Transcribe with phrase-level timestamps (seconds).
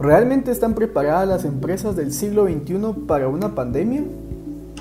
[0.00, 4.04] ¿Realmente están preparadas las empresas del siglo XXI para una pandemia?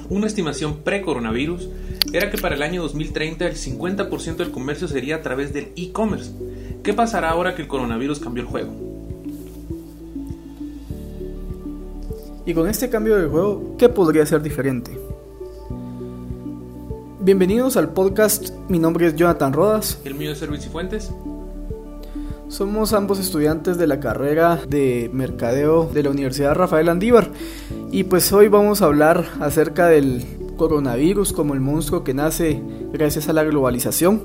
[0.10, 1.70] Una estimación pre-coronavirus
[2.14, 6.32] era que para el año 2030 el 50% del comercio sería a través del e-commerce.
[6.84, 8.72] ¿Qué pasará ahora que el coronavirus cambió el juego?
[12.46, 14.98] Y con este cambio de juego, ¿qué podría ser diferente?
[17.20, 20.00] Bienvenidos al podcast, mi nombre es Jonathan Rodas.
[20.06, 21.12] El mío es Servicio Fuentes.
[22.50, 27.30] Somos ambos estudiantes de la carrera de Mercadeo de la Universidad Rafael Andívar
[27.92, 30.24] y pues hoy vamos a hablar acerca del
[30.56, 32.62] coronavirus como el monstruo que nace
[32.94, 34.24] gracias a la globalización.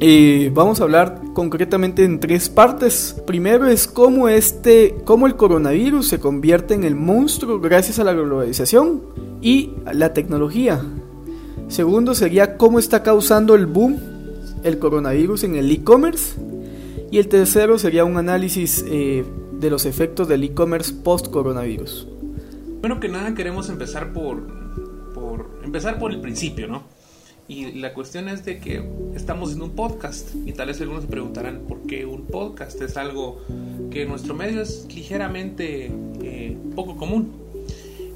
[0.00, 3.14] Y vamos a hablar concretamente en tres partes.
[3.24, 8.12] Primero es cómo este, cómo el coronavirus se convierte en el monstruo gracias a la
[8.12, 9.02] globalización
[9.40, 10.82] y la tecnología.
[11.68, 14.14] Segundo sería cómo está causando el boom
[14.64, 16.40] el coronavirus en el e-commerce.
[17.14, 22.08] Y el tercero sería un análisis eh, de los efectos del e-commerce post-coronavirus.
[22.80, 26.82] Bueno, que nada queremos empezar por, por empezar por el principio, ¿no?
[27.46, 31.08] Y la cuestión es de que estamos en un podcast y tal vez algunos se
[31.08, 33.40] preguntarán por qué un podcast es algo
[33.92, 37.30] que en nuestro medio es ligeramente eh, poco común.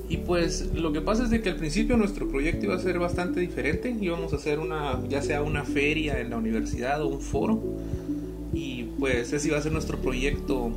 [0.09, 2.99] Y pues lo que pasa es de que al principio nuestro proyecto iba a ser
[2.99, 7.21] bastante diferente, íbamos a hacer una, ya sea una feria en la universidad o un
[7.21, 7.63] foro,
[8.99, 10.71] pues ese iba a ser nuestro proyecto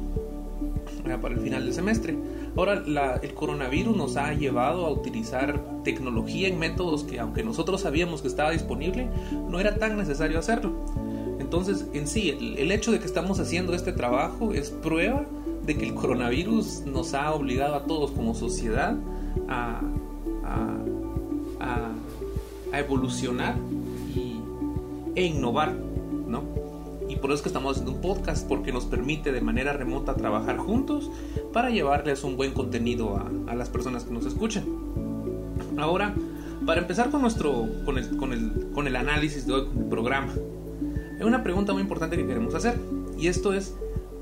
[1.06, 2.16] eh, para el final del semestre.
[2.56, 2.84] Ahora
[3.22, 8.28] el coronavirus nos ha llevado a utilizar tecnología en métodos que aunque nosotros sabíamos que
[8.28, 9.08] estaba disponible,
[9.50, 10.74] no era tan necesario hacerlo.
[11.40, 15.26] Entonces en sí, el, hecho de que estamos haciendo este trabajo es prueba
[15.66, 18.96] de que el coronavirus nos ha obligado a todos como sociedad
[19.48, 19.82] a,
[20.44, 20.78] a,
[22.72, 23.56] a, evolucionar
[24.16, 24.40] y,
[25.16, 25.74] e innovar,
[26.28, 26.61] ¿no?
[27.22, 30.58] Por eso es que estamos haciendo un podcast, porque nos permite de manera remota trabajar
[30.58, 31.12] juntos
[31.54, 34.66] para llevarles un buen contenido a, las personas que nos escuchan.
[35.78, 36.16] Ahora,
[36.66, 40.34] para empezar con, nuestro, con, el, con, el, con el análisis del programa,
[41.20, 42.80] hay una pregunta muy importante que queremos hacer,
[43.18, 43.76] y esto es,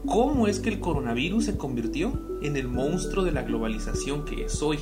[0.06, 2.12] ¿cómo es que el coronavirus se convirtió
[2.42, 4.78] en el monstruo de la globalización que es hoy?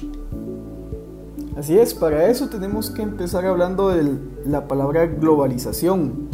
[1.55, 6.26] Así es, para eso tenemos que empezar hablando de la palabra globalización.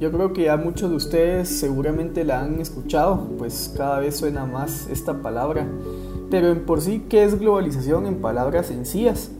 [0.00, 4.46] Yo creo que ya muchos de ustedes seguramente la han escuchado, pues cada vez suena
[4.46, 5.66] más esta palabra.
[6.30, 9.30] Pero en por sí, ¿qué es globalización en palabras sencillas?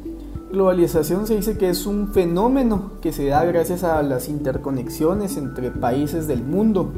[0.53, 5.71] Globalización se dice que es un fenómeno que se da gracias a las interconexiones entre
[5.71, 6.91] países del mundo.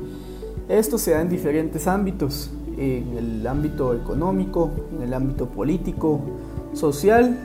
[0.69, 6.19] Esto se da en diferentes ámbitos, en el ámbito económico, en el ámbito político,
[6.73, 7.39] social,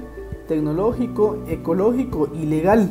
[0.47, 2.89] tecnológico, ecológico y legal.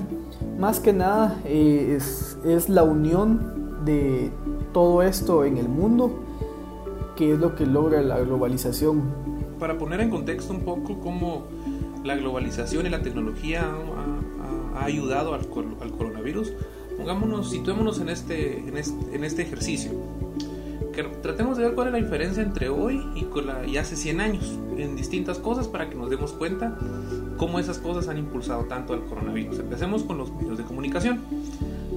[0.59, 2.36] Más que nada eh, es,
[2.69, 4.31] la unión de
[4.73, 6.23] todo esto en el mundo
[7.17, 9.03] que es lo que logra la globalización.
[9.59, 11.47] Para poner en contexto un poco cómo
[12.05, 13.65] la globalización y la tecnología
[14.75, 16.53] ha, ayudado al, coronavirus,
[16.99, 19.93] pongámonos, situémonos en este, en este, ejercicio.
[20.93, 23.27] Que tratemos de ver cuál es la diferencia entre hoy y,
[23.71, 26.79] y hace 100 años en distintas cosas para que nos demos cuenta
[27.39, 29.59] cómo esas cosas han impulsado tanto al coronavirus.
[29.59, 31.21] Empecemos con los medios de comunicación.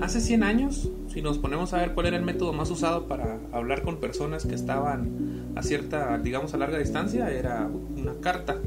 [0.02, 3.40] Hace 100 años, si nos ponemos a ver cuál era el método más usado para
[3.52, 8.58] hablar con personas que estaban a cierta, digamos, a larga distancia, era una carta.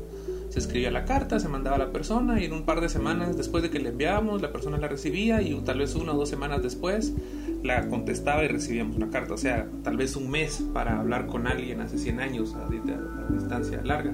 [0.51, 3.39] Se escribía la carta, se mandaba a la persona y en un par de semanas
[3.39, 6.29] después de que le enviábamos, la persona la recibía y tal vez una o dos
[6.29, 7.15] semanas después
[7.63, 9.33] la contestaba y recibíamos una carta.
[9.33, 12.69] O sea, tal vez un mes para hablar con alguien hace 100 años a,
[13.33, 14.13] distancia larga.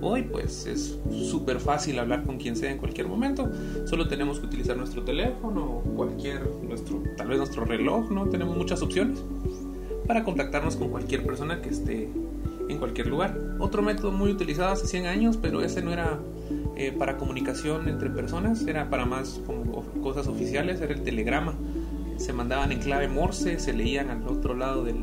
[0.00, 0.98] Hoy pues es
[1.28, 3.50] súper fácil hablar con quien sea en cualquier momento.
[3.86, 8.28] Solo tenemos que utilizar nuestro teléfono o cualquier, nuestro, tal vez nuestro reloj, ¿no?
[8.28, 9.22] Tenemos muchas opciones
[10.06, 12.08] para contactarnos con cualquier persona que esté
[12.68, 13.38] en cualquier lugar.
[13.58, 16.18] Otro método muy utilizado hace 100 años, pero ese no era
[16.76, 21.54] eh, para comunicación entre personas, era para más como cosas oficiales, era el telegrama
[22.18, 24.96] se mandaban en clave Morse, se leían al otro lado del,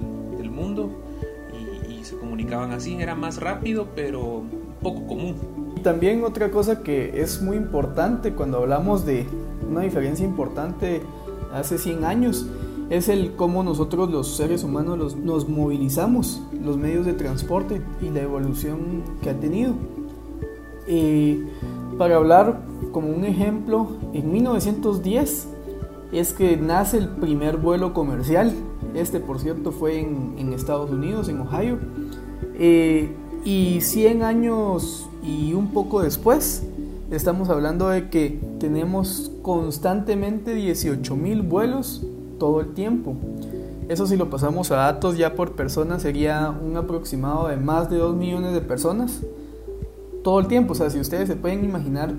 [0.51, 1.03] mundo
[1.89, 2.95] y, se comunicaban así.
[3.01, 4.43] Era más rápido, pero
[4.85, 5.35] poco común.
[5.83, 9.25] También otra cosa que es muy importante cuando hablamos de
[9.67, 11.01] una diferencia importante
[11.53, 12.45] hace 100 años
[12.91, 18.21] es el cómo nosotros los seres humanos nos movilizamos, los medios de transporte y la
[18.21, 19.73] evolución que ha tenido.
[20.87, 21.43] Eh,
[21.97, 22.61] para hablar
[22.91, 25.47] como un ejemplo, en 1910
[26.11, 28.53] es que nace el primer vuelo comercial.
[28.93, 31.79] Este, por cierto, fue en, Estados Unidos, en Ohio.
[32.59, 36.63] Eh, y 100 años y un poco después,
[37.11, 42.03] estamos hablando de que tenemos constantemente 18 mil vuelos
[42.39, 43.15] todo el tiempo.
[43.87, 47.97] Eso si lo pasamos a datos ya por persona sería un aproximado de más de
[47.97, 49.21] 2 millones de personas
[50.23, 50.73] todo el tiempo.
[50.73, 52.15] O sea, si ustedes se pueden imaginar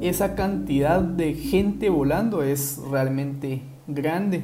[0.00, 4.42] esa cantidad de gente volando es realmente grande.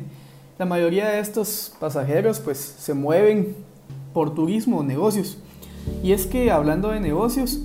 [0.60, 3.56] La mayoría de estos pasajeros pues se mueven
[4.14, 5.38] por turismo o negocios.
[6.02, 7.60] Y es que hablando de negocios,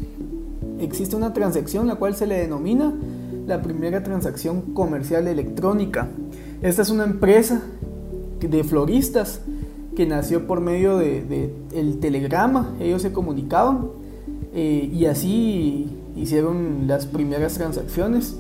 [0.80, 2.94] existe una transacción la cual se le denomina
[3.48, 6.10] la primera transacción comercial electrónica.
[6.62, 7.62] Esta es una empresa
[8.40, 9.42] de floristas
[9.96, 13.90] que nació por medio de, el telegrama, ellos se comunicaban
[14.54, 18.36] eh, y así hicieron las primeras transacciones.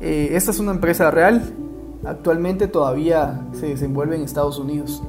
[0.00, 1.42] Eh, esta es una empresa real,
[2.04, 5.02] actualmente todavía se desenvuelve en Estados Unidos.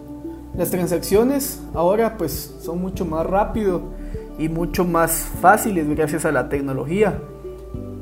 [0.57, 3.81] Las transacciones ahora pues son mucho más rápido
[4.37, 7.21] y mucho más fáciles gracias a la tecnología,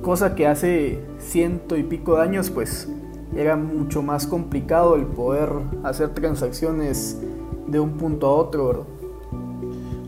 [0.02, 2.90] cosa que hace ciento y pico de años pues
[3.36, 5.50] era mucho más complicado el poder
[5.84, 7.20] hacer transacciones
[7.68, 8.86] de un punto a otro.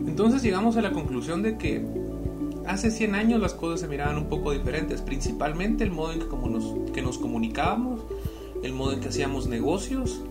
[0.06, 1.84] Entonces llegamos a la conclusión de que
[2.66, 6.26] hace 100 años las cosas se miraban un poco diferentes, principalmente el modo en que,
[6.26, 8.00] como nos, que nos comunicábamos,
[8.62, 10.22] el modo en que hacíamos negocios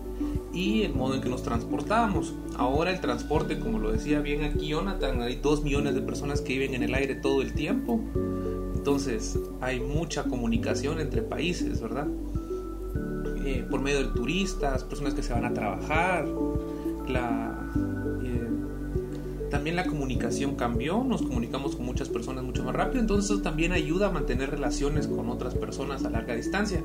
[0.56, 2.32] y el modo en que nos transportábamos.
[2.56, 6.54] Ahora el transporte, como lo decía bien aquí Jonathan, hay 2 millones de personas que
[6.54, 8.00] viven en el aire todo el tiempo.
[8.74, 12.08] Entonces hay mucha comunicación entre países, ¿verdad?
[13.44, 16.26] Eh, por medio de turistas, personas que se van a trabajar,
[18.24, 18.48] eh,
[19.50, 23.72] también la comunicación cambió, nos comunicamos con muchas personas mucho más rápido, entonces eso también
[23.72, 26.82] ayuda a mantener relaciones con otras personas a larga distancia.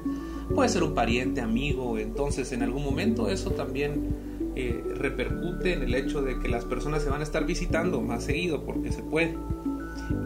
[0.56, 4.15] Puede ser un pariente, amigo, entonces en algún momento eso también
[4.56, 8.24] eh, repercute en el hecho de que las personas se van a estar visitando más
[8.25, 9.38] seguido porque se puede.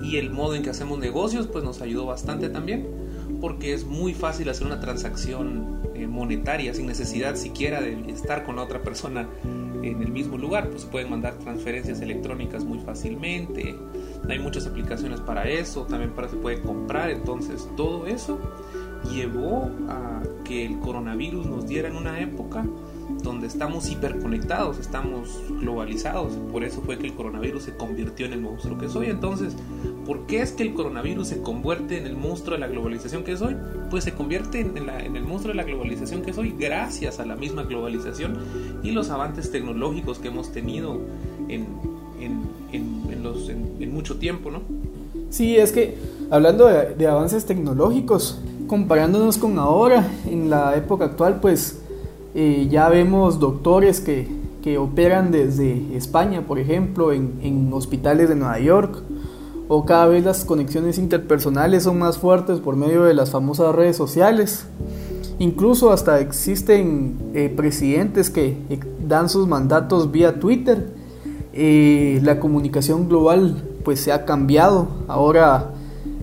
[0.04, 2.88] Y el modo en que hacemos negocios pues nos ayudó bastante también
[3.42, 8.56] porque es muy fácil hacer una transacción eh, monetaria sin necesidad siquiera de estar con
[8.56, 13.76] la otra persona en el mismo lugar, pues pueden mandar transferencias electrónicas muy fácilmente,
[14.28, 18.40] hay muchas aplicaciones para eso, también para se puede comprar, entonces todo eso
[19.14, 20.15] llevó a
[20.46, 22.66] que el coronavirus nos diera en una época
[23.22, 26.34] donde estamos hiperconectados, estamos globalizados.
[26.52, 29.08] Por eso fue que el coronavirus se convirtió en el monstruo que soy.
[29.08, 29.56] Entonces,
[30.06, 33.38] ¿por qué es que el coronavirus se convierte en el monstruo de la globalización que
[33.38, 33.56] soy?
[33.90, 37.64] Pues se convierte en, el monstruo de la globalización que soy gracias a la misma
[37.64, 38.38] globalización
[38.84, 41.00] y los avances tecnológicos que hemos tenido
[41.48, 41.68] en,
[43.92, 44.62] mucho tiempo, ¿no?
[45.30, 45.96] Sí, es que
[46.30, 51.80] hablando de avances tecnológicos, comparándonos con ahora, en la época actual, pues
[52.34, 54.28] eh, ya vemos doctores que,
[54.62, 59.04] que, operan desde España, por ejemplo, en, en, hospitales de Nueva York,
[59.68, 63.96] o cada vez las conexiones interpersonales son más fuertes por medio de las famosas redes
[63.96, 64.66] sociales.
[65.40, 70.94] Incluso hasta existen eh, presidentes que eh, dan sus mandatos vía Twitter.
[71.54, 74.88] la comunicación global pues se ha cambiado.
[75.08, 75.72] Ahora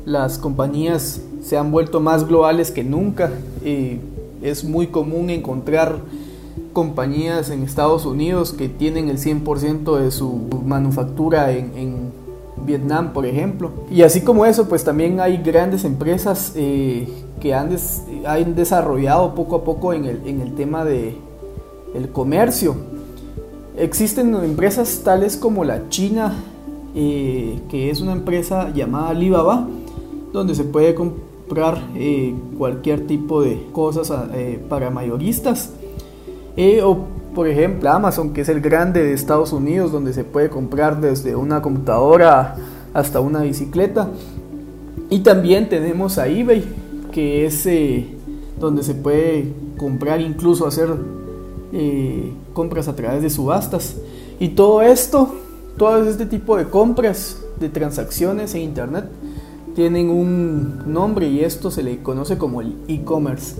[0.04, 3.32] las compañías se han vuelto más globales que nunca
[4.42, 5.98] es muy común encontrar
[6.72, 12.22] compañías en Estados Unidos que tienen el 100% de su manufactura en,
[12.64, 13.72] Vietnam, por ejemplo.
[13.90, 17.08] Y así como eso, pues también hay grandes empresas eh,
[17.40, 17.70] que han,
[18.24, 21.16] han, desarrollado poco a poco en el, tema de
[21.92, 22.76] el comercio.
[23.76, 26.36] Existen empresas tales como la China,
[26.94, 29.66] eh, que es una empresa llamada Alibaba,
[30.32, 31.31] donde se puede comprar
[31.94, 35.70] eh, cualquier tipo de cosas ah, eh, para mayoristas.
[36.56, 40.50] Eh, o por ejemplo Amazon, que es el grande de Estados Unidos, donde se puede
[40.50, 42.56] comprar desde una computadora
[42.94, 44.08] hasta una bicicleta.
[45.10, 46.64] Y también tenemos a eBay,
[47.12, 47.68] que es
[48.58, 50.88] donde se puede comprar, incluso hacer
[52.54, 53.96] compras a través de subastas.
[54.40, 55.34] Y todo esto,
[55.76, 59.04] todo este tipo de compras, de transacciones en Internet,
[59.74, 63.56] tienen un nombre y esto se le conoce como el e-commerce.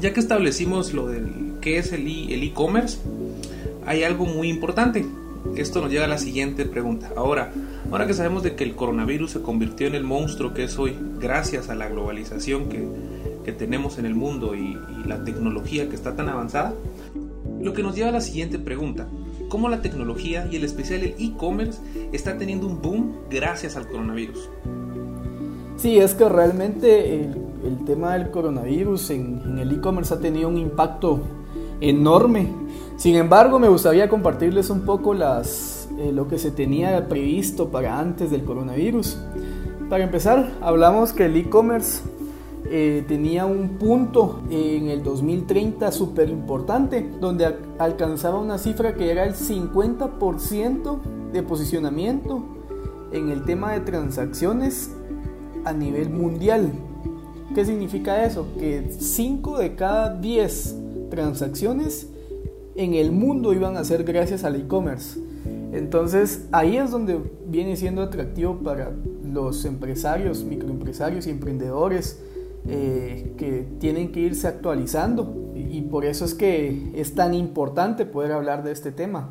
[0.00, 2.98] Ya que establecimos lo del qué es el e-commerce,
[3.86, 5.06] hay algo muy importante.
[5.56, 7.12] Esto nos lleva a la siguiente pregunta.
[7.16, 7.52] Ahora,
[7.90, 10.96] ahora que sabemos de que el coronavirus se convirtió en el monstruo que es hoy,
[11.18, 12.86] gracias a la globalización que,
[13.44, 16.74] que tenemos en el mundo y, y la tecnología que está tan avanzada,
[17.60, 19.08] lo que nos lleva a la siguiente pregunta.
[19.48, 21.80] ¿Cómo la tecnología y el especial el e-commerce
[22.12, 24.48] está teniendo un boom gracias al coronavirus?
[25.80, 31.20] Sí, es que realmente el, tema del coronavirus en, el e-commerce ha tenido un impacto
[31.80, 32.52] enorme.
[32.98, 37.98] Sin embargo, me gustaría compartirles un poco las, eh, lo que se tenía previsto para
[37.98, 39.16] antes del coronavirus.
[39.88, 42.02] Para empezar, hablamos que el e-commerce
[42.66, 49.24] eh, tenía un punto en el 2030 súper importante, donde alcanzaba una cifra que era
[49.24, 50.98] el 50%
[51.32, 52.42] de posicionamiento
[53.12, 54.90] en el tema de transacciones
[55.70, 56.72] a nivel mundial.
[57.54, 58.46] ¿Qué significa eso?
[58.58, 60.76] Que 5 de cada 10
[61.10, 62.08] transacciones
[62.76, 65.18] en el mundo iban a ser gracias al e-commerce.
[65.72, 68.92] Entonces ahí es donde viene siendo atractivo para
[69.24, 72.20] los empresarios, microempresarios y emprendedores
[72.68, 78.32] eh, que tienen que irse actualizando y, por eso es que es tan importante poder
[78.32, 79.30] hablar de este tema.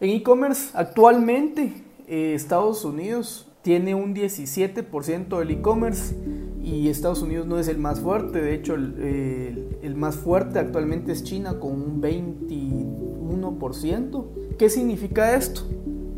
[0.00, 6.14] En e-commerce actualmente eh, Estados Unidos tiene un 17% del e-commerce
[6.62, 11.24] y Estados Unidos no es el más fuerte, de hecho el, más fuerte actualmente es
[11.24, 14.24] China con un 21%.
[14.58, 15.62] ¿Qué significa esto?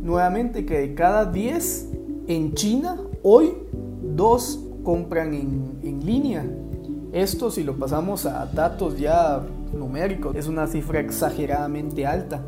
[0.03, 1.91] Nuevamente que de cada 10
[2.27, 3.53] en China, hoy
[4.03, 6.45] dos compran en, en línea.
[7.13, 12.43] Esto si lo pasamos a datos ya numéricos, es una cifra exageradamente alta.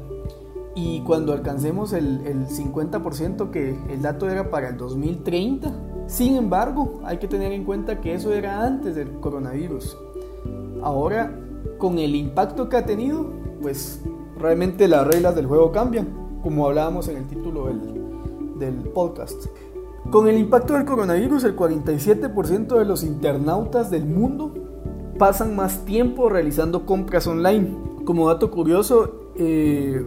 [0.75, 5.73] Y cuando alcancemos el, el 50% que el dato era para el 2030,
[6.07, 9.97] sin embargo, hay que tener en cuenta que eso era antes del coronavirus.
[10.83, 11.39] Ahora,
[11.77, 13.27] con el impacto que ha tenido,
[13.61, 14.01] pues
[14.39, 16.09] realmente las reglas del juego cambian,
[16.43, 17.67] como hablábamos en el título
[18.59, 19.47] del, podcast.
[20.11, 24.55] Con el impacto del coronavirus, el 47% de los internautas del mundo
[25.19, 27.77] pasan más tiempo realizando compras online.
[28.05, 30.03] Como dato curioso, eh,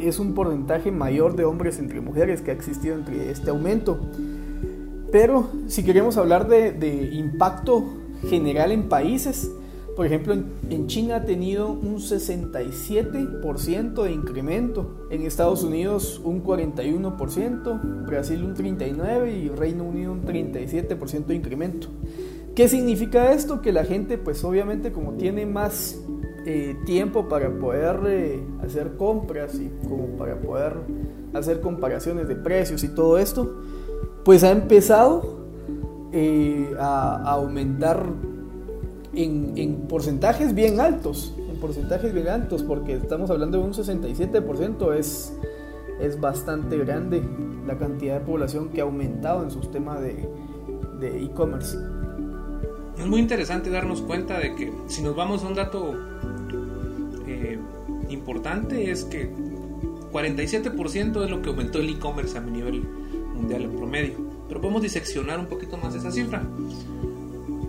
[0.00, 3.98] es un porcentaje mayor de hombres entre mujeres que ha existido entre este aumento.
[5.12, 7.84] Pero si queremos hablar de, de impacto
[8.28, 9.50] general en países,
[9.96, 10.36] por ejemplo,
[10.68, 18.54] en, China ha tenido un 67% de incremento, en Estados Unidos un 41%, Brasil un
[18.54, 21.88] 39% y Reino Unido un 37% de incremento.
[22.54, 23.62] ¿Qué significa esto?
[23.62, 25.98] Que la gente pues obviamente como tiene más
[26.48, 30.74] eh, tiempo para poder eh, hacer compras y como para poder
[31.34, 33.62] hacer comparaciones de precios y todo esto,
[34.24, 35.48] pues ha empezado
[36.12, 38.06] eh, a aumentar
[39.12, 45.36] en, porcentajes bien altos, en porcentajes bien altos, porque estamos hablando de un 67%, es,
[46.00, 47.24] es bastante grande
[47.66, 50.28] la cantidad de población que ha aumentado en su sistema de
[51.24, 51.76] e-commerce.
[52.96, 55.92] es muy interesante darnos cuenta de que si nos vamos a un dato
[58.08, 59.30] importante es que
[60.12, 62.82] 47% es lo que aumentó el e-commerce a nivel
[63.34, 64.14] mundial en promedio.
[64.48, 66.42] Pero podemos diseccionar un poquito más esa cifra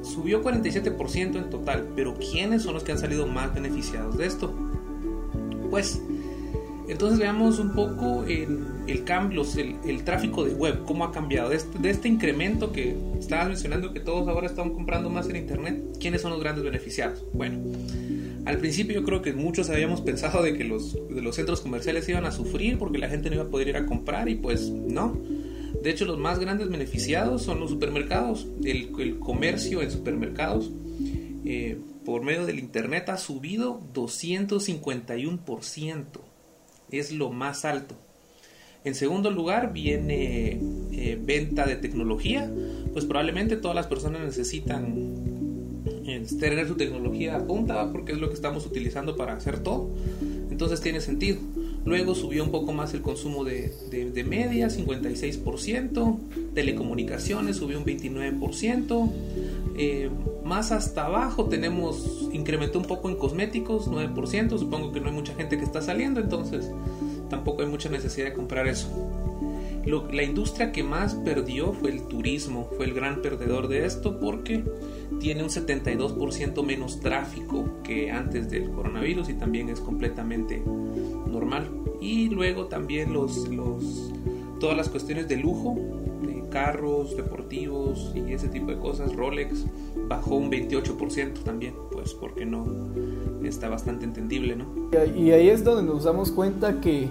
[0.08, 4.54] subió 47% en total, pero ¿quiénes son los que han salido más beneficiados de esto?
[5.70, 6.02] Pues,
[6.88, 9.44] entonces veamos un poco el, cambio,
[9.86, 11.50] el, tráfico de web, cómo ha cambiado.
[11.50, 15.36] De este, de este incremento que estabas mencionando que todos ahora están comprando más en
[15.36, 17.26] Internet, ¿quiénes son los grandes beneficiados?
[17.34, 17.60] Bueno,
[18.48, 22.08] al principio yo creo que muchos habíamos pensado de que los, de los centros comerciales
[22.10, 24.70] iban a sufrir porque la gente no iba a poder ir a comprar y pues
[24.70, 25.22] no
[25.82, 30.72] de hecho, los más grandes beneficiados son los supermercados, el, comercio en supermercados.
[31.46, 36.06] Eh, por medio del Internet ha subido 251%.
[36.92, 37.96] Es lo más alto.
[38.84, 40.60] En segundo lugar viene
[40.92, 42.52] eh, venta de tecnología.
[42.94, 45.17] Pues probablemente todas las personas necesitan
[46.40, 49.90] tener su tecnología a punta porque es lo que estamos utilizando para hacer todo.
[50.50, 51.38] Entonces tiene sentido.
[51.86, 53.72] Luego subió un poco más el consumo de,
[54.28, 56.18] media, 56%.
[56.54, 59.12] Telecomunicaciones subió un 29%.
[59.78, 60.10] Eh,
[60.44, 64.58] más hasta abajo tenemos, incrementó un poco en cosméticos, 9%.
[64.58, 66.72] Supongo que no hay mucha gente que está saliendo, entonces
[67.30, 68.90] tampoco hay mucha necesidad de comprar eso.
[70.12, 74.64] la industria que más perdió fue el turismo, fue el gran perdedor de esto porque
[75.20, 80.62] tiene un 72% menos tráfico que antes del coronavirus y también es completamente
[81.30, 81.70] normal.
[82.00, 84.12] Y luego también los, los,
[84.60, 85.76] todas las cuestiones de lujo,
[86.22, 89.66] de carros deportivos y ese tipo de cosas, Rolex
[90.08, 92.66] bajó un 28% también, pues porque no
[93.44, 94.66] está bastante entendible, ¿no?
[95.16, 97.10] Y ahí es donde nos damos cuenta que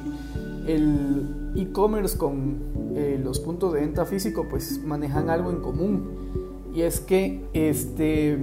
[0.66, 2.58] el e-commerce con
[2.94, 6.15] eh, los puntos de venta físico pues manejan algo en común
[6.76, 8.38] y es que este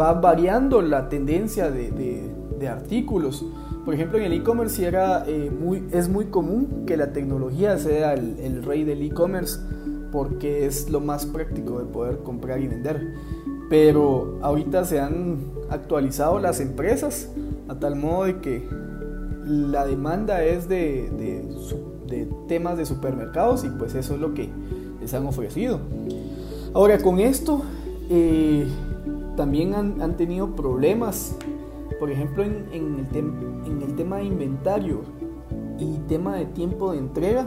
[0.00, 1.92] va variando la tendencia de,
[2.58, 3.44] de artículos
[3.84, 4.88] por ejemplo, en el e-commerce
[5.26, 9.58] eh, muy, es muy común que la tecnología sea el, rey del e-commerce
[10.12, 13.14] porque es lo más práctico de poder comprar y vender.
[13.68, 17.30] Pero ahorita se han actualizado las empresas
[17.68, 18.68] a tal modo de que
[19.46, 21.44] la demanda es de, de,
[22.06, 24.48] de temas de supermercados y pues eso es lo que
[25.00, 25.80] les han ofrecido.
[26.74, 27.62] Ahora con esto
[28.08, 28.66] eh,
[29.36, 31.36] también han, tenido problemas,
[32.00, 35.02] por ejemplo en, el tema de inventario
[35.78, 37.46] y tema de tiempo de entrega,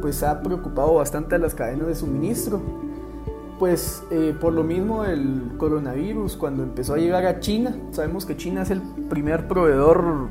[0.00, 2.60] pues ha preocupado bastante a las cadenas de suministro.
[3.58, 8.36] Pues eh, por lo mismo el coronavirus cuando empezó a llegar a China, sabemos que
[8.36, 10.28] China es el primer proveedor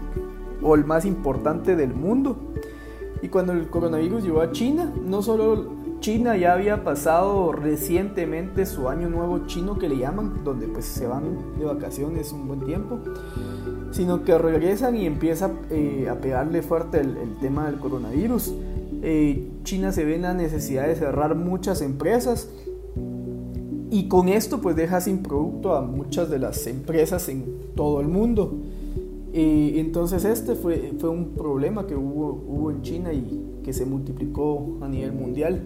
[0.63, 2.35] o el más importante del mundo.
[3.21, 8.87] Y cuando el coronavirus llegó a China, no solo China ya había pasado recientemente su
[8.87, 12.99] año nuevo chino que le llaman, donde pues se van de vacaciones un buen tiempo,
[13.91, 18.53] sino que regresan y empieza eh, a pegarle fuerte el, tema del coronavirus.
[19.01, 22.49] Eh, China se ve en la necesidad de cerrar muchas empresas
[23.89, 28.07] y con esto pues deja sin producto a muchas de las empresas en todo el
[28.07, 28.53] mundo.
[29.33, 34.87] Y entonces este fue, un problema que hubo en China y que se multiplicó a
[34.87, 35.61] nivel mundial.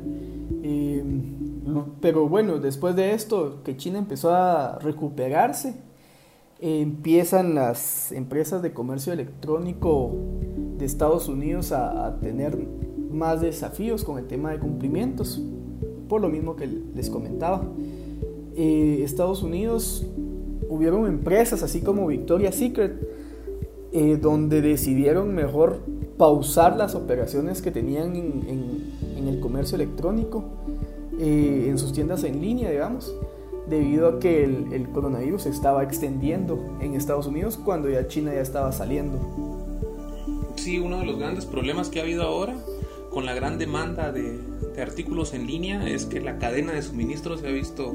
[2.01, 5.75] Pero bueno, después de esto, que China empezó a recuperarse,
[6.59, 10.11] empiezan las empresas de comercio electrónico
[10.77, 12.57] de Estados Unidos a, a, tener
[13.11, 15.41] más desafíos con el tema de cumplimientos,
[16.07, 17.63] por lo mismo que les comentaba.
[18.55, 20.05] Eh, Estados Unidos
[20.69, 22.93] hubieron empresas así como Victoria's Secret,
[23.93, 25.79] eh, donde decidieron mejor
[26.17, 28.83] pausar las operaciones que tenían en, el
[29.51, 30.45] comercio electrónico,
[31.19, 33.13] eh, en sus tiendas en línea, digamos,
[33.67, 38.39] debido a que el, coronavirus se estaba extendiendo en Estados Unidos cuando ya China ya
[38.39, 39.19] estaba saliendo.
[40.55, 42.55] Sí, uno de los grandes problemas que ha habido ahora
[43.09, 44.39] con la gran demanda de,
[44.73, 47.93] de artículos en línea es que la cadena de suministro se ha visto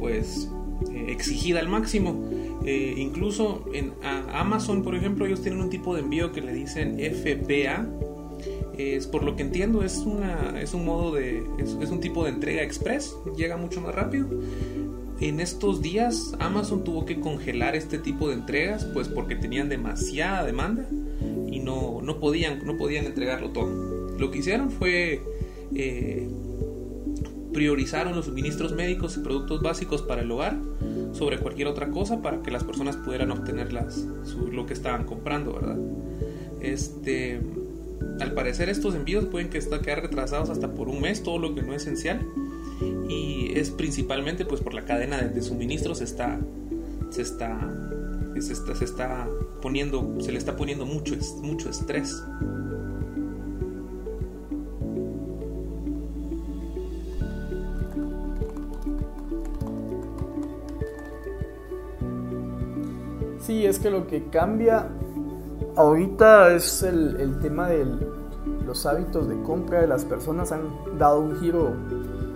[0.00, 0.50] pues
[0.92, 2.28] eh, exigida al máximo.
[2.64, 3.92] Eh, incluso en
[4.32, 7.86] Amazon, por ejemplo, ellos tienen un tipo de envío que le dicen FBA.
[9.10, 11.42] Por lo que entiendo, es, una, es un modo de.
[11.58, 14.28] Es, un tipo de entrega express, llega mucho más rápido.
[15.20, 20.44] En estos días, Amazon tuvo que congelar este tipo de entregas, pues porque tenían demasiada
[20.44, 20.86] demanda
[21.50, 24.16] y no, no, podían, no podían entregarlo todo.
[24.18, 25.22] Lo que hicieron fue
[25.74, 26.28] eh,
[27.52, 30.58] priorizaron los suministros médicos y productos básicos para el hogar
[31.12, 34.06] sobre cualquier otra cosa para que las personas pudieran obtener las,
[34.50, 35.78] lo que estaban comprando, ¿verdad?
[36.60, 37.40] Este,
[38.20, 41.62] al parecer estos envíos pueden que quedar retrasados hasta por un mes, todo lo que
[41.62, 42.26] no es esencial.
[43.08, 46.38] Y es principalmente pues por la cadena de, suministros está,
[47.10, 47.58] se está,
[48.38, 49.28] se está, se está
[49.60, 52.22] poniendo, se le está poniendo mucho, mucho estrés.
[63.40, 64.88] Sí, es que lo que cambia
[65.76, 67.86] ahorita es el, tema de
[68.64, 70.62] los hábitos de compra de las personas han
[70.98, 71.72] dado un giro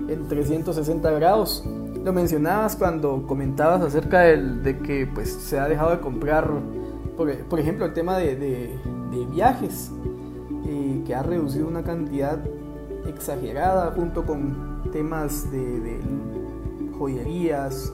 [0.09, 1.65] en 360 grados.
[2.05, 6.51] Lo mencionabas cuando comentabas acerca de que pues, se ha dejado de comprar,
[7.17, 8.79] por, ejemplo, el tema de,
[9.31, 9.91] viajes,
[10.67, 12.39] eh, que ha reducido una cantidad
[13.07, 16.01] exagerada junto con temas de
[16.99, 17.93] joyerías,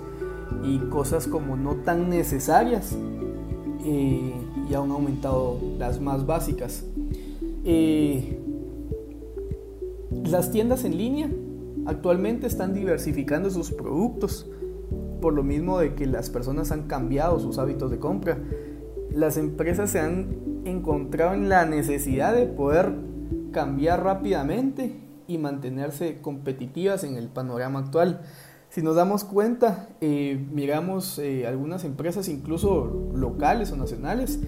[0.62, 2.96] y cosas como no tan necesarias
[3.84, 4.34] eh,
[4.70, 6.84] y han aumentado las más básicas.
[7.64, 8.38] Eh,
[10.24, 11.30] las tiendas en línea
[11.86, 14.46] actualmente están diversificando sus productos
[15.20, 18.38] por lo mismo de que las personas han cambiado sus hábitos de compra.
[19.12, 22.94] Las empresas se han encontrado en la necesidad de poder
[23.52, 24.92] cambiar rápidamente
[25.26, 28.22] y mantenerse competitivas en el panorama actual.
[28.70, 34.40] Si nos damos cuenta, eh, miramos eh, algunas empresas, incluso locales o nacionales,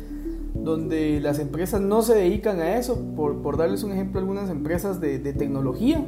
[0.63, 2.99] donde las empresas no se dedican a eso.
[3.17, 6.05] Por, darles un ejemplo, algunas empresas de, tecnología,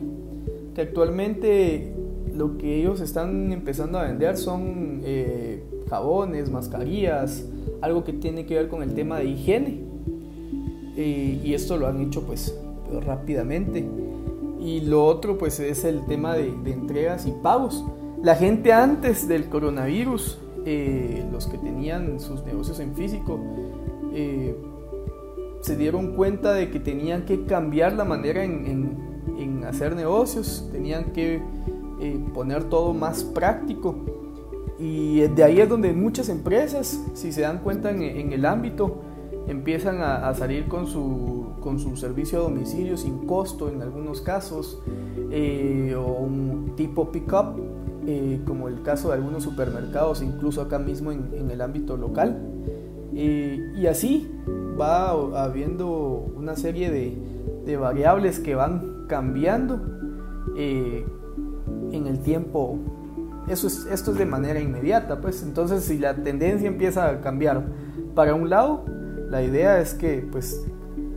[0.75, 1.95] que actualmente
[2.35, 7.45] lo que ellos están empezando a vender son eh, jabones, mascarillas,
[7.81, 9.85] algo que tiene que ver con el tema de higiene.
[10.97, 12.57] y esto lo han hecho pues
[13.05, 13.85] rápidamente.
[14.61, 17.85] Y lo otro pues es el tema de entregas y pagos.
[18.25, 23.39] La gente antes del coronavirus, eh, los que tenían sus negocios en físico,
[24.15, 24.57] eh,
[25.61, 29.13] se dieron cuenta de que tenían que cambiar la manera en,
[29.67, 31.41] hacer negocios, tenían que
[32.01, 33.97] eh, poner todo más práctico.
[34.79, 39.01] Y de ahí es donde muchas empresas, si se dan cuenta en, el ámbito,
[39.49, 44.83] empiezan a, salir con su, con su servicio a domicilio sin costo en algunos casos,
[45.97, 47.57] o un tipo pick-up
[48.07, 52.39] eh, como el caso de algunos supermercados, incluso acá mismo en, el ámbito local.
[53.15, 54.31] Eh, y así
[54.79, 55.11] va
[55.45, 55.89] habiendo
[56.37, 59.81] una serie de, variables que van cambiando
[60.57, 61.07] eh,
[61.93, 62.79] en el tiempo
[63.49, 67.63] eso es, esto es de manera inmediata, pues entonces si la tendencia empieza a cambiar
[68.15, 68.85] para un lado,
[69.29, 70.65] la idea es que pues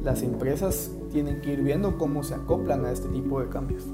[0.04, 3.86] las empresas tienen que ir viendo cómo se acoplan a este tipo de cambios.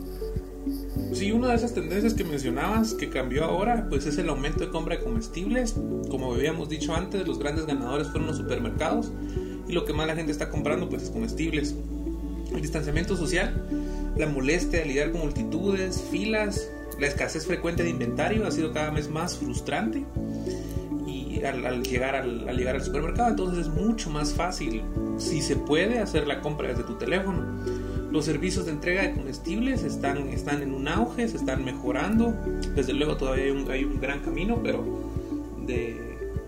[1.14, 4.70] Sí, una de esas tendencias que mencionabas que cambió ahora, pues es el aumento de
[4.70, 5.76] compra de comestibles.
[6.10, 9.12] Como habíamos dicho antes, los grandes ganadores fueron los supermercados
[9.68, 11.76] y lo que más la gente está comprando pues es comestibles.
[12.54, 13.66] El distanciamiento social,
[14.18, 18.92] la molestia de lidiar con multitudes, filas, la escasez frecuente de inventario ha sido cada
[18.92, 20.06] vez más frustrante
[21.08, 24.84] y al, llegar, al, al llegar al supermercado entonces es mucho más fácil,
[25.18, 27.53] si se puede, hacer la compra desde tu teléfono
[28.14, 32.32] los servicios de entrega de comestibles están, están en un auge, se están mejorando.
[32.76, 34.86] Desde luego todavía hay un, gran camino, pero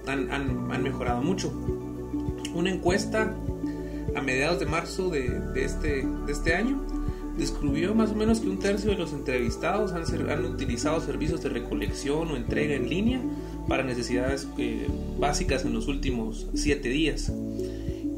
[0.06, 1.52] han, mejorado mucho.
[2.54, 3.34] Una encuesta
[4.16, 6.84] a mediados de marzo de, este, de este año
[7.36, 11.50] descubrió más o menos que un tercio de los entrevistados han, han utilizado servicios de
[11.50, 13.20] recolección o entrega en línea
[13.68, 14.88] para necesidades eh,
[15.20, 17.32] básicas en los últimos siete días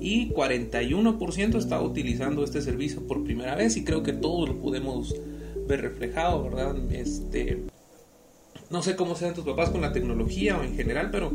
[0.08, 5.14] y 41% está utilizando este servicio por primera vez y creo que todos lo podemos
[5.68, 6.78] ver reflejado, ¿verdad?
[6.92, 7.64] Este,
[8.70, 11.34] no sé cómo sean tus papás con la tecnología o en general, pero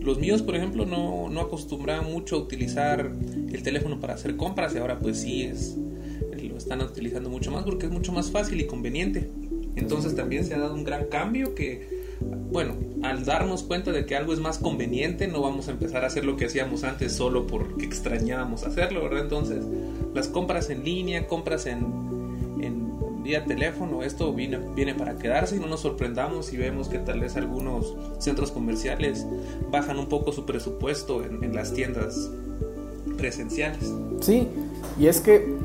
[0.00, 3.10] los míos, por ejemplo, no, no acostumbraban mucho a utilizar
[3.52, 5.76] el teléfono para hacer compras y ahora pues sí es,
[6.48, 9.30] lo están utilizando mucho más porque es mucho más fácil y conveniente.
[9.74, 12.02] Entonces también se ha dado un gran cambio que
[12.52, 16.06] bueno, al darnos cuenta de que algo es más conveniente, no vamos a empezar a
[16.06, 19.22] hacer lo que hacíamos antes solo porque extrañábamos hacerlo, ¿verdad?
[19.22, 19.64] Entonces,
[20.14, 22.12] las compras en línea, compras en,
[23.22, 27.36] vía teléfono, esto viene, para quedarse y no nos sorprendamos si vemos que tal vez
[27.36, 29.24] algunos centros comerciales
[29.70, 32.32] bajan un poco su presupuesto en las tiendas
[33.16, 33.92] presenciales.
[34.20, 34.48] Sí,
[34.98, 35.56] y es que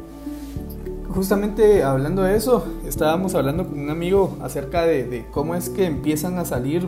[1.18, 6.38] justamente hablando de eso, estábamos hablando con un amigo acerca de, cómo es que empiezan
[6.38, 6.88] a salir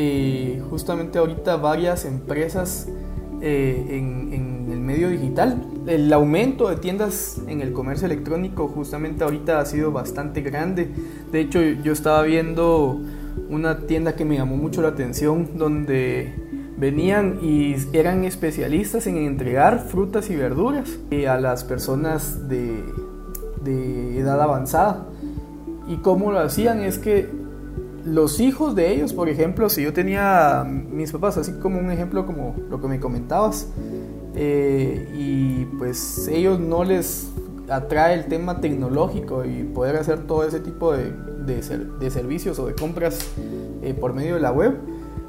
[0.00, 2.86] eh, justamente ahorita varias empresas
[3.42, 5.60] eh, en, el medio digital.
[5.88, 10.88] El aumento de tiendas en el comercio electrónico justamente ahorita ha sido bastante grande.
[11.32, 13.00] De hecho, yo estaba viendo
[13.50, 16.32] una tienda que me llamó mucho la atención donde
[16.76, 22.84] venían y eran especialistas en entregar frutas y verduras eh, a las personas de,
[23.64, 25.08] de edad avanzada.
[25.88, 27.37] Y cómo lo hacían es que
[28.08, 32.26] los hijos de ellos, por ejemplo, si yo tenía mis papás, así como un ejemplo
[32.26, 33.68] como lo que me comentabas,
[34.34, 37.30] eh, y pues ellos no les
[37.68, 41.12] atrae el tema tecnológico y poder hacer todo ese tipo de,
[41.44, 43.18] de, servicios o de compras
[43.82, 44.76] eh, por medio de la web,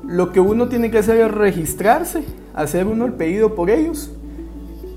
[0.05, 4.11] lo que uno tiene que hacer es registrarse, hacer uno el pedido por ellos.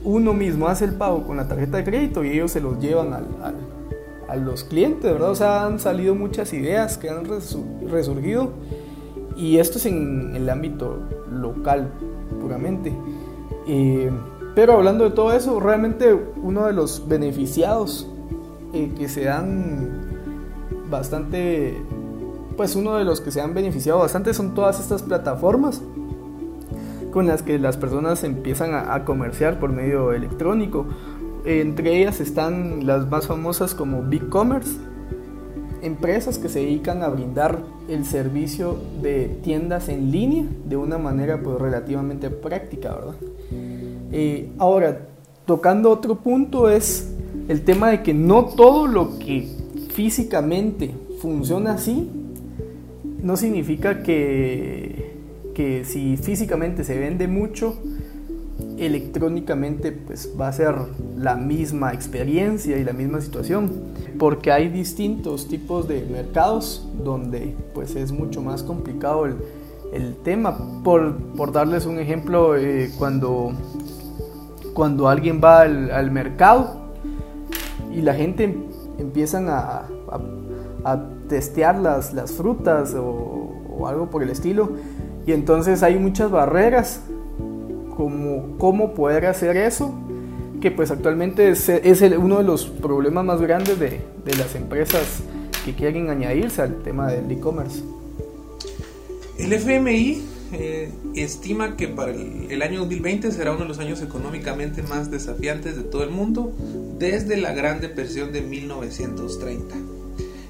[0.05, 3.13] Uno mismo hace el pago con la tarjeta de crédito y ellos se los llevan
[3.13, 3.55] al,
[4.33, 5.31] a los clientes, ¿verdad?
[5.31, 7.25] O sea, han salido muchas ideas que han
[7.91, 8.51] resurgido
[9.37, 10.99] y esto es en el ámbito
[11.31, 11.93] local
[12.41, 12.95] puramente.
[13.67, 14.11] Eh,
[14.55, 18.09] pero hablando de todo eso, realmente uno de los beneficiados
[18.73, 20.01] eh, que se han
[20.91, 21.77] bastante,
[22.57, 25.83] pues uno de los que se han beneficiado bastante son todas estas plataformas
[27.13, 30.87] con las que las personas empiezan a, comerciar por medio electrónico.
[31.45, 34.79] Entre ellas están las más famosas como BigCommerce,
[35.83, 41.43] empresas que se dedican a brindar el servicio de tiendas en línea de una manera
[41.43, 43.15] pues, relativamente práctica, ¿verdad?
[44.13, 45.09] Eh, ahora,
[45.45, 47.13] tocando otro punto es
[47.49, 49.49] el tema de que no todo lo que
[49.93, 52.09] físicamente funciona así
[53.23, 55.13] no significa que
[55.53, 57.77] que si físicamente se vende mucho,
[58.87, 60.75] electrónicamente pues va a ser
[61.17, 63.71] la misma experiencia y la misma situación
[64.19, 69.37] porque hay distintos tipos de mercados donde pues es mucho más complicado el,
[69.93, 70.83] el tema.
[70.83, 73.53] Por, por, darles un ejemplo eh, cuando
[74.75, 76.93] cuando alguien va al, mercado
[77.95, 78.57] y la gente
[78.99, 79.83] empiezan a,
[80.85, 84.71] a, testear las, las frutas o, o algo por el estilo
[85.27, 87.03] y entonces hay muchas barreras
[87.97, 88.32] como
[88.63, 89.93] cómo poder hacer eso,
[90.61, 91.69] que pues actualmente es,
[92.17, 94.01] uno de los problemas más grandes de,
[94.39, 95.19] las empresas
[95.65, 97.83] que quieren añadirse al tema del e-commerce.
[99.37, 100.23] El FMI
[100.53, 105.11] eh, estima que para el, el, año 2020 será uno de los años económicamente más
[105.11, 106.53] desafiantes de todo el mundo
[107.01, 109.75] desde la Gran Depresión de 1930.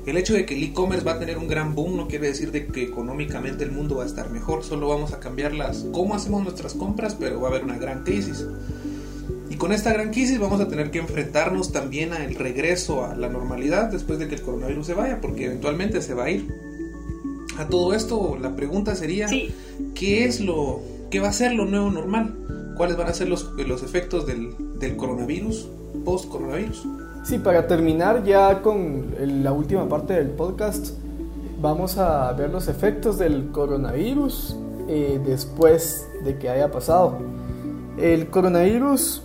[0.04, 2.50] El hecho de que el e-commerce va a tener un gran boom no quiere decir
[2.50, 6.16] de que económicamente el mundo va a estar mejor, solo vamos a cambiar las cómo
[6.16, 8.44] hacemos nuestras compras, pero va a haber una gran crisis.
[9.48, 13.28] Y con esta gran crisis vamos a tener que enfrentarnos también al regreso a la
[13.28, 16.52] normalidad después de que el coronavirus se vaya, porque eventualmente se va a ir.
[17.58, 19.28] a todo esto, la pregunta sería,
[19.94, 22.34] ¿qué es lo, qué va a ser lo nuevo normal?
[22.76, 25.68] ¿Cuáles van a ser los, los efectos del, del coronavirus,
[26.04, 26.86] post-coronavirus?
[27.22, 30.88] Sí, para terminar ya con la última parte del podcast,
[31.60, 34.56] vamos a ver los efectos del coronavirus
[34.88, 37.18] eh, después de que haya pasado.
[37.96, 39.22] El coronavirus,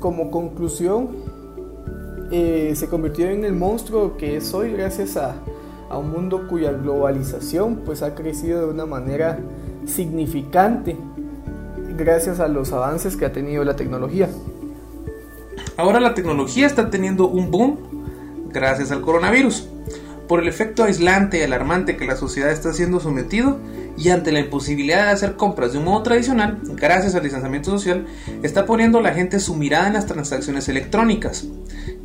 [0.00, 1.08] como conclusión,
[2.30, 5.36] eh, se convirtió en el monstruo que es hoy gracias a,
[5.88, 9.38] a un mundo cuya globalización pues ha crecido de una manera
[9.86, 10.94] significante
[11.96, 14.28] gracias a los avances que ha tenido la tecnología.
[15.80, 17.78] Ahora la tecnología está teniendo un boom
[18.52, 19.66] gracias al coronavirus,
[20.28, 23.56] por el efecto aislante y alarmante que la sociedad está siendo sometido
[23.96, 28.04] y ante la imposibilidad de hacer compras de un modo tradicional, gracias al distanciamiento social,
[28.42, 31.46] está poniendo la gente su mirada en las transacciones electrónicas,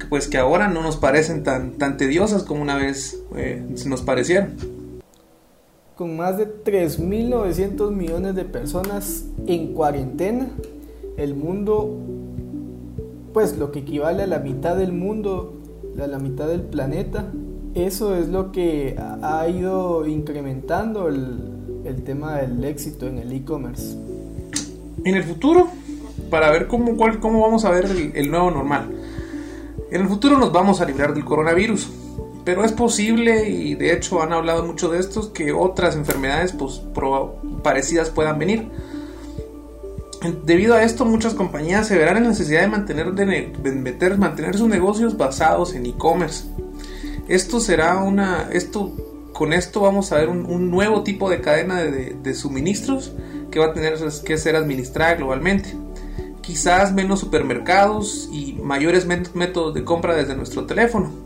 [0.08, 4.56] pues que ahora no nos parecen tan, tan tediosas como una vez eh, nos parecieron.
[5.98, 10.48] Con más de 3.900 millones de personas en cuarentena,
[11.18, 12.15] el mundo
[13.36, 15.56] pues lo que equivale a la mitad del mundo,
[16.02, 17.34] a la mitad del planeta.
[17.74, 23.98] Eso es lo que ha ido incrementando el, tema del éxito en el e-commerce.
[25.04, 25.68] En el futuro,
[26.30, 28.90] para ver cómo, cuál, cómo vamos a ver el, nuevo normal.
[29.92, 31.92] En el futuro nos vamos a librar del coronavirus,
[32.46, 36.82] pero es posible, y de hecho han hablado mucho de esto, que otras enfermedades pues,
[37.64, 38.70] parecidas puedan venir.
[40.46, 44.58] Debido a esto, muchas compañías se verán en la necesidad de mantener, de, meter, mantener
[44.58, 46.46] sus negocios basados en e-commerce.
[47.28, 48.50] Esto será una.
[48.52, 48.94] Esto,
[49.34, 53.14] con esto vamos a ver un, nuevo tipo de cadena de, suministros
[53.52, 55.76] que va a tener que ser administrada globalmente.
[56.42, 61.25] Quizás menos supermercados y mayores métodos de compra desde nuestro teléfono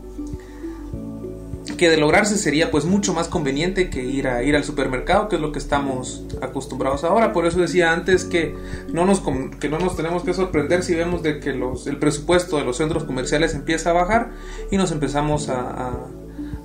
[1.80, 5.36] que de lograrse sería pues mucho más conveniente que ir a ir al supermercado, que
[5.36, 7.32] es lo que estamos acostumbrados ahora.
[7.32, 8.54] Por eso decía antes que
[8.92, 9.22] no nos,
[9.58, 12.76] que no nos tenemos que sorprender si vemos de que los, el presupuesto de los
[12.76, 14.32] centros comerciales empieza a bajar
[14.70, 15.94] y nos empezamos a,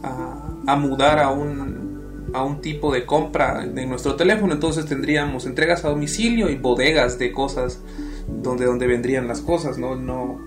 [0.04, 4.52] a, mudar a un, a un tipo de compra en nuestro teléfono.
[4.52, 7.80] Entonces tendríamos entregas a domicilio y bodegas de cosas
[8.28, 9.78] donde, donde vendrían las cosas.
[9.78, 9.96] ¿no?
[9.96, 10.42] No,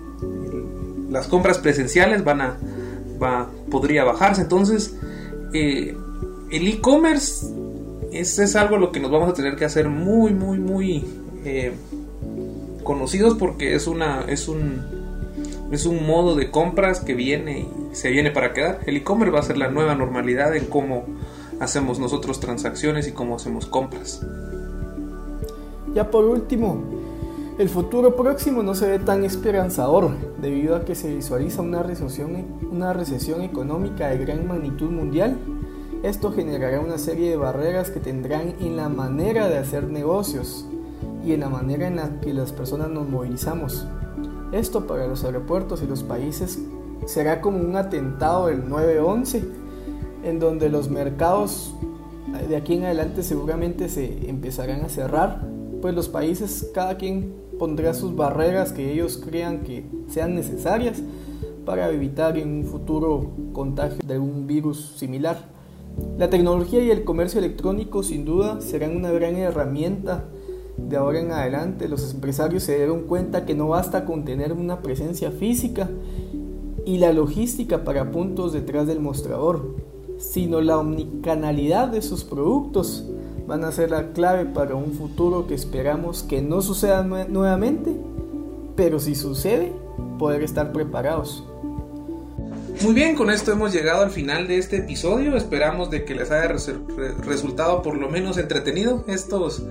[1.09, 2.57] las compras presenciales van a
[3.21, 4.41] va, podría bajarse.
[4.41, 4.97] Entonces,
[5.53, 5.95] eh,
[6.51, 7.47] el e-commerce
[8.11, 11.05] es, es, algo lo que nos vamos a tener que hacer muy, muy, muy
[11.45, 11.73] eh,
[12.83, 14.81] conocidos porque es una, es un,
[15.71, 18.79] es un modo de compras que viene y se viene para quedar.
[18.85, 21.05] El e-commerce va a ser la nueva normalidad en cómo
[21.59, 24.25] hacemos nosotros transacciones y cómo hacemos compras.
[25.93, 26.83] Ya por último,
[27.59, 32.45] el futuro próximo no se ve tan esperanzador debido a que se visualiza una recesión,
[32.71, 35.37] una recesión económica de gran magnitud mundial.
[36.01, 40.65] Esto generará una serie de barreras que tendrán en la manera de hacer negocios
[41.25, 43.85] y en la manera en la que las personas nos movilizamos.
[44.53, 46.59] Esto para los aeropuertos y los países
[47.07, 49.43] será como un atentado del 9-11
[50.23, 51.75] en donde los mercados
[52.47, 55.45] de aquí en adelante seguramente se empezarán a cerrar,
[55.81, 61.03] pues los países cada quien pondrá sus barreras que ellos crean que sean necesarias
[61.65, 65.37] para evitar en un futuro contagio de un virus similar.
[66.17, 70.25] La tecnología y el comercio electrónico sin duda serán una gran herramienta
[70.77, 71.87] de ahora en adelante.
[71.87, 75.89] Los empresarios se dieron cuenta que no basta con tener una presencia física
[76.85, 79.75] y la logística para puntos detrás del mostrador,
[80.17, 83.05] sino la omnicanalidad de sus productos
[83.49, 87.91] van a ser la clave para un futuro que esperamos que no suceda nuevamente,
[88.75, 89.73] pero si sucede,
[90.19, 91.43] poder estar preparados.
[92.83, 95.35] Muy bien, con esto hemos llegado al final de este episodio.
[95.35, 96.47] Esperamos de que les haya
[97.25, 99.63] resultado por lo menos entretenido estos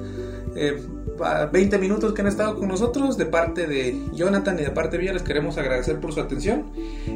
[0.56, 0.82] eh,
[1.18, 3.16] 20 minutos que han estado con nosotros.
[3.16, 6.66] De parte de Jonathan y de parte mía les queremos agradecer por su atención.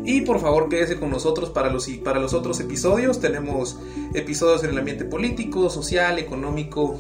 [0.05, 3.21] Y por favor quédese con nosotros para los, para los otros episodios.
[3.21, 3.79] Tenemos
[4.15, 6.99] episodios en el ambiente político, social, económico,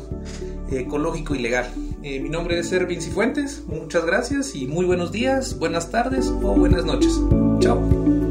[0.71, 1.73] ecológico y legal.
[2.03, 3.63] Eh, mi nombre es Ervin Cifuentes.
[3.67, 7.21] Muchas gracias y muy buenos días, buenas tardes o buenas noches.
[7.61, 8.22] Chao.